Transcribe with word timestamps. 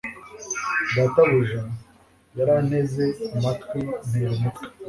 Databuja 0.95 1.61
yaranteze 2.37 3.05
amatwi 3.37 3.79
ntera 4.07 4.31
umutwe 4.37 4.61